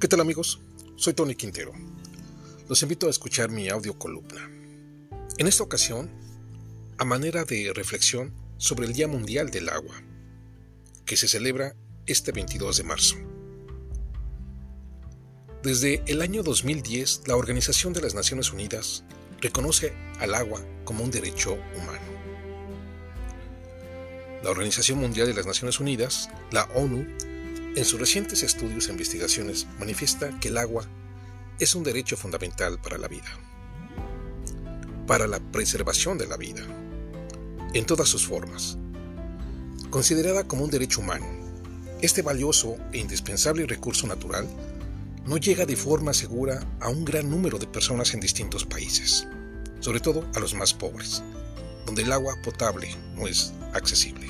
[0.00, 0.60] ¿Qué tal amigos?
[0.94, 1.72] Soy Tony Quintero.
[2.68, 4.48] Los invito a escuchar mi audio columna.
[5.38, 6.08] En esta ocasión,
[6.98, 10.00] a manera de reflexión sobre el Día Mundial del Agua,
[11.04, 11.74] que se celebra
[12.06, 13.16] este 22 de marzo.
[15.64, 19.02] Desde el año 2010, la Organización de las Naciones Unidas
[19.40, 22.06] reconoce al agua como un derecho humano.
[24.44, 27.04] La Organización Mundial de las Naciones Unidas, la ONU,
[27.78, 30.84] en sus recientes estudios e investigaciones manifiesta que el agua
[31.60, 33.28] es un derecho fundamental para la vida,
[35.06, 36.62] para la preservación de la vida,
[37.74, 38.78] en todas sus formas.
[39.90, 41.24] Considerada como un derecho humano,
[42.02, 44.48] este valioso e indispensable recurso natural
[45.24, 49.28] no llega de forma segura a un gran número de personas en distintos países,
[49.78, 51.22] sobre todo a los más pobres,
[51.86, 54.26] donde el agua potable no es accesible.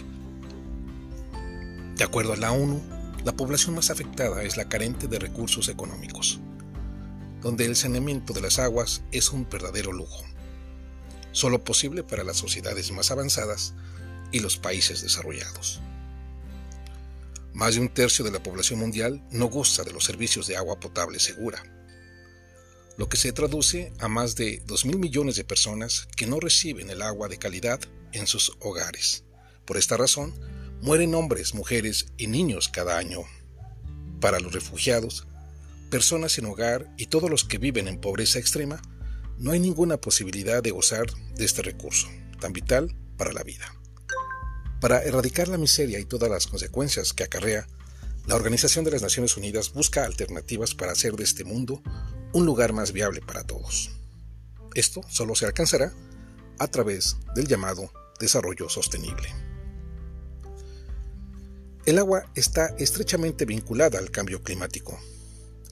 [1.96, 6.40] De acuerdo a la ONU, la población más afectada es la carente de recursos económicos,
[7.42, 10.24] donde el saneamiento de las aguas es un verdadero lujo,
[11.32, 13.74] solo posible para las sociedades más avanzadas
[14.32, 15.80] y los países desarrollados.
[17.54, 20.78] Más de un tercio de la población mundial no goza de los servicios de agua
[20.78, 21.62] potable segura,
[22.96, 27.02] lo que se traduce a más de 2.000 millones de personas que no reciben el
[27.02, 27.80] agua de calidad
[28.12, 29.24] en sus hogares.
[29.64, 30.34] Por esta razón,
[30.80, 33.20] Mueren hombres, mujeres y niños cada año.
[34.20, 35.26] Para los refugiados,
[35.90, 38.80] personas sin hogar y todos los que viven en pobreza extrema,
[39.38, 42.08] no hay ninguna posibilidad de gozar de este recurso,
[42.40, 43.74] tan vital para la vida.
[44.80, 47.66] Para erradicar la miseria y todas las consecuencias que acarrea,
[48.26, 51.82] la Organización de las Naciones Unidas busca alternativas para hacer de este mundo
[52.32, 53.90] un lugar más viable para todos.
[54.74, 55.92] Esto solo se alcanzará
[56.58, 57.90] a través del llamado
[58.20, 59.47] desarrollo sostenible.
[61.88, 65.00] El agua está estrechamente vinculada al cambio climático.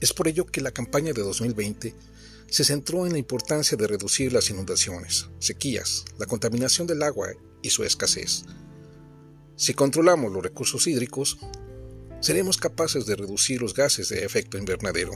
[0.01, 1.93] Es por ello que la campaña de 2020
[2.49, 7.27] se centró en la importancia de reducir las inundaciones, sequías, la contaminación del agua
[7.61, 8.45] y su escasez.
[9.57, 11.37] Si controlamos los recursos hídricos,
[12.19, 15.11] seremos capaces de reducir los gases de efecto invernadero.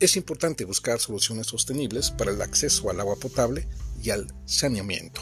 [0.00, 3.68] Es importante buscar soluciones sostenibles para el acceso al agua potable
[4.02, 5.20] y al saneamiento.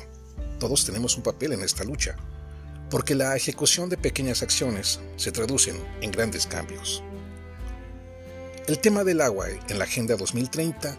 [0.61, 2.17] Todos tenemos un papel en esta lucha
[2.91, 7.03] porque la ejecución de pequeñas acciones se traducen en grandes cambios.
[8.67, 10.99] El tema del agua en la Agenda 2030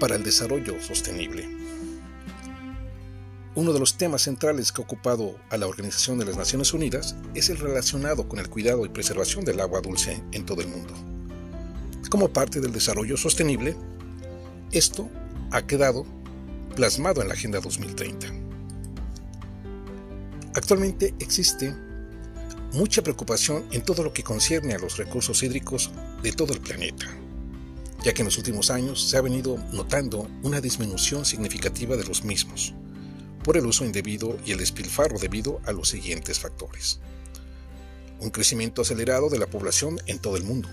[0.00, 1.48] para el Desarrollo Sostenible.
[3.54, 7.16] Uno de los temas centrales que ha ocupado a la Organización de las Naciones Unidas
[7.34, 10.94] es el relacionado con el cuidado y preservación del agua dulce en todo el mundo.
[12.10, 13.76] Como parte del desarrollo sostenible,
[14.72, 15.10] esto
[15.50, 16.06] ha quedado
[16.74, 18.41] plasmado en la Agenda 2030.
[20.54, 21.74] Actualmente existe
[22.72, 25.90] mucha preocupación en todo lo que concierne a los recursos hídricos
[26.22, 27.06] de todo el planeta,
[28.04, 32.22] ya que en los últimos años se ha venido notando una disminución significativa de los
[32.24, 32.74] mismos,
[33.42, 37.00] por el uso indebido y el despilfarro debido a los siguientes factores.
[38.20, 40.68] Un crecimiento acelerado de la población en todo el mundo.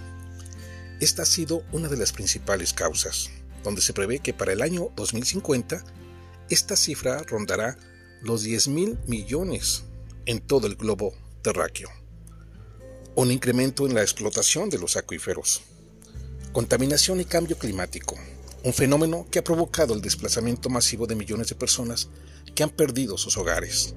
[0.99, 3.29] Esta ha sido una de las principales causas,
[3.63, 5.83] donde se prevé que para el año 2050
[6.49, 7.77] esta cifra rondará
[8.21, 9.85] los 10 mil millones
[10.25, 11.89] en todo el globo terráqueo.
[13.15, 15.61] Un incremento en la explotación de los acuíferos.
[16.51, 18.15] Contaminación y cambio climático.
[18.63, 22.09] Un fenómeno que ha provocado el desplazamiento masivo de millones de personas
[22.55, 23.95] que han perdido sus hogares.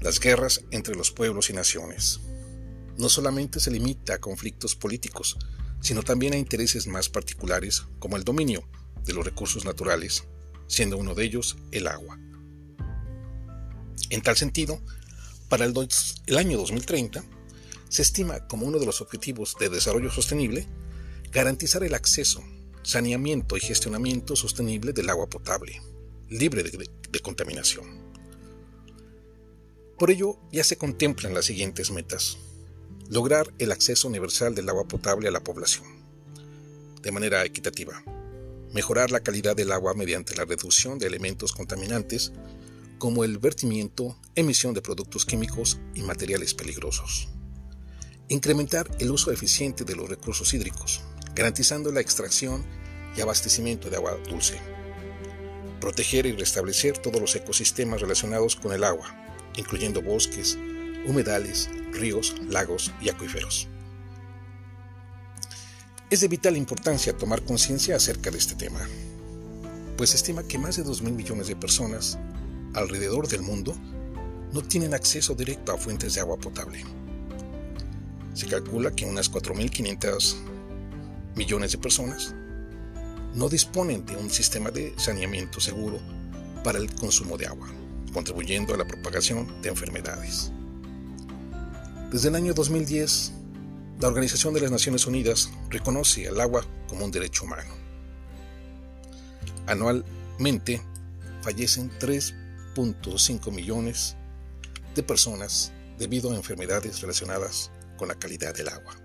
[0.00, 2.20] Las guerras entre los pueblos y naciones.
[2.96, 5.36] No solamente se limita a conflictos políticos,
[5.80, 8.66] sino también a intereses más particulares como el dominio
[9.04, 10.24] de los recursos naturales,
[10.68, 12.18] siendo uno de ellos el agua.
[14.10, 14.80] En tal sentido,
[15.48, 15.74] para el,
[16.36, 17.24] año 2030,
[17.88, 20.66] se estima como uno de los objetivos de desarrollo sostenible
[21.32, 22.42] garantizar el acceso,
[22.82, 25.80] saneamiento y gestionamiento sostenible del agua potable,
[26.28, 28.10] libre de contaminación.
[29.96, 32.38] Por ello, ya se contemplan las siguientes metas.
[33.10, 35.84] Lograr el acceso universal del agua potable a la población,
[37.02, 38.02] de manera equitativa.
[38.72, 42.32] Mejorar la calidad del agua mediante la reducción de elementos contaminantes
[43.00, 47.30] como el vertimiento, emisión de productos químicos y materiales peligrosos.
[48.28, 51.00] Incrementar el uso eficiente de los recursos hídricos,
[51.34, 52.62] garantizando la extracción
[53.16, 54.60] y abastecimiento de agua dulce.
[55.80, 59.16] Proteger y restablecer todos los ecosistemas relacionados con el agua,
[59.56, 60.58] incluyendo bosques,
[61.06, 63.66] humedales, ríos, lagos y acuíferos.
[66.10, 68.86] Es de vital importancia tomar conciencia acerca de este tema,
[69.96, 72.18] pues se estima que más de 2.000 millones de personas
[72.74, 73.74] alrededor del mundo
[74.52, 76.84] no tienen acceso directo a fuentes de agua potable.
[78.34, 80.36] se calcula que unas 4.500
[81.36, 82.34] millones de personas
[83.34, 85.98] no disponen de un sistema de saneamiento seguro
[86.64, 87.68] para el consumo de agua,
[88.12, 90.52] contribuyendo a la propagación de enfermedades.
[92.10, 93.32] Desde el año 2010,
[94.00, 97.72] la Organización de las Naciones Unidas reconoce el agua como un derecho humano.
[99.66, 100.80] Anualmente
[101.42, 101.90] fallecen
[102.74, 104.16] 3.5 millones
[104.94, 108.96] de personas debido a enfermedades relacionadas con la calidad del agua.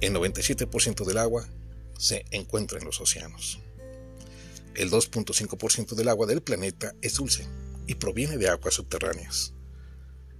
[0.00, 1.48] El 97% del agua
[1.98, 3.60] se encuentra en los océanos.
[4.74, 7.46] El 2.5% del agua del planeta es dulce
[7.86, 9.54] y proviene de aguas subterráneas.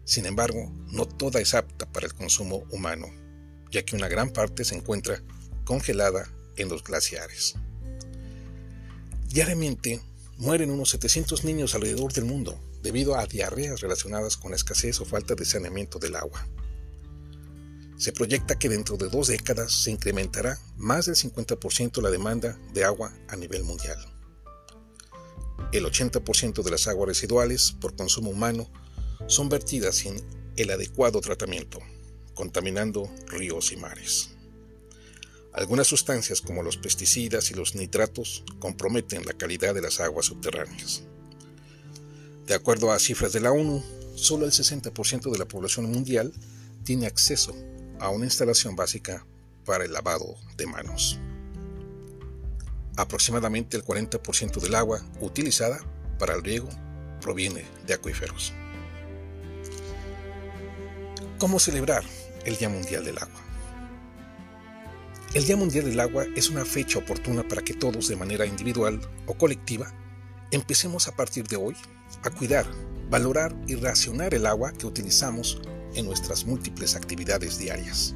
[0.05, 3.09] Sin embargo, no toda es apta para el consumo humano,
[3.71, 5.23] ya que una gran parte se encuentra
[5.65, 7.55] congelada en los glaciares.
[9.29, 10.01] Diariamente
[10.39, 15.05] mueren unos 700 niños alrededor del mundo debido a diarreas relacionadas con la escasez o
[15.05, 16.47] falta de saneamiento del agua.
[17.97, 22.85] Se proyecta que dentro de dos décadas se incrementará más del 50% la demanda de
[22.85, 23.99] agua a nivel mundial.
[25.73, 28.71] El 80% de las aguas residuales por consumo humano
[29.27, 30.23] son vertidas sin
[30.57, 31.81] el adecuado tratamiento,
[32.35, 34.36] contaminando ríos y mares.
[35.57, 41.03] Algunas sustancias como los pesticidas y los nitratos comprometen la calidad de las aguas subterráneas.
[42.47, 43.83] De acuerdo a cifras de la ONU,
[44.15, 46.35] solo el 60% de la población mundial
[46.85, 47.57] tiene acceso
[47.99, 49.27] a una instalación básica
[49.65, 51.19] para el lavado de manos.
[52.99, 55.81] Aproximadamente el 40% del agua utilizada
[56.19, 56.69] para el riego
[57.23, 58.53] proviene de acuíferos.
[61.39, 62.05] ¿Cómo celebrar
[62.45, 63.46] el Día Mundial del Agua?
[65.37, 68.99] El Día Mundial del Agua es una fecha oportuna para que todos de manera individual
[69.27, 69.93] o colectiva
[70.51, 71.77] empecemos a partir de hoy
[72.23, 72.65] a cuidar,
[73.11, 75.61] valorar y racionar el agua que utilizamos
[75.95, 78.15] en nuestras múltiples actividades diarias.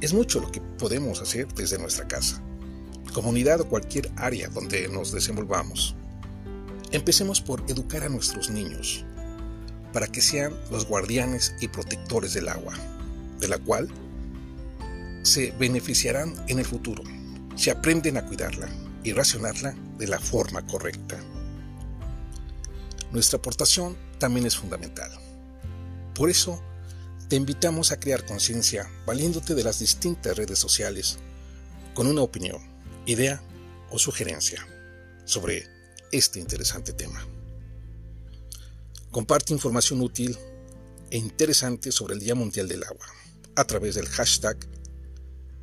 [0.00, 2.42] Es mucho lo que podemos hacer desde nuestra casa,
[3.12, 5.94] comunidad o cualquier área donde nos desenvolvamos.
[6.92, 9.04] Empecemos por educar a nuestros niños
[9.92, 12.72] para que sean los guardianes y protectores del agua,
[13.38, 13.92] de la cual
[15.22, 17.02] se beneficiarán en el futuro
[17.56, 18.68] si aprenden a cuidarla
[19.04, 21.18] y racionarla de la forma correcta.
[23.12, 25.10] Nuestra aportación también es fundamental.
[26.14, 26.62] Por eso,
[27.28, 31.18] te invitamos a crear conciencia valiéndote de las distintas redes sociales
[31.94, 32.60] con una opinión,
[33.06, 33.42] idea
[33.90, 34.66] o sugerencia
[35.24, 35.66] sobre
[36.12, 37.24] este interesante tema.
[39.10, 40.36] Comparte información útil
[41.10, 43.06] e interesante sobre el Día Mundial del Agua
[43.56, 44.56] a través del hashtag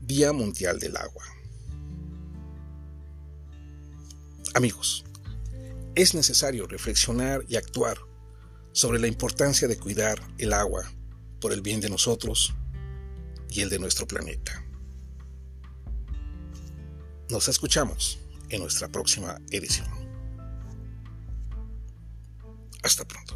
[0.02, 1.24] Día Mundial del Agua.
[4.54, 5.06] Amigos,
[5.96, 7.98] es necesario reflexionar y actuar
[8.72, 10.84] sobre la importancia de cuidar el agua
[11.42, 12.54] por el bien de nosotros
[13.50, 14.64] y el de nuestro planeta.
[17.30, 18.20] Nos escuchamos
[18.50, 19.88] en nuestra próxima edición.
[22.84, 23.27] Hasta pronto.